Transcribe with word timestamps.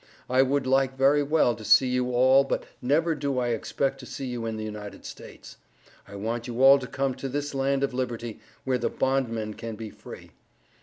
I 0.27 0.41
would 0.41 0.65
like 0.65 0.97
very 0.97 1.21
well 1.21 1.53
to 1.53 1.63
see 1.63 1.89
you 1.89 2.09
all 2.11 2.43
but 2.43 2.63
never 2.81 3.13
do 3.13 3.37
I 3.37 3.49
expect 3.49 3.99
to 3.99 4.07
see 4.07 4.25
you 4.25 4.47
in 4.47 4.57
the 4.57 4.63
United 4.63 5.05
States. 5.05 5.57
I 6.07 6.15
want 6.15 6.47
you 6.47 6.63
all 6.63 6.79
to 6.79 6.87
come 6.87 7.13
to 7.13 7.29
this 7.29 7.53
land 7.53 7.83
of 7.83 7.93
Liberty 7.93 8.39
where 8.63 8.79
the 8.79 8.89
bondman 8.89 9.53
can 9.53 9.75
be 9.75 9.91
free. 9.91 10.31